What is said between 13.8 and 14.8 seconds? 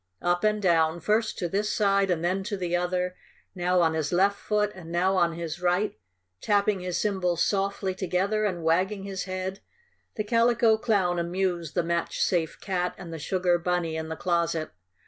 in the closet.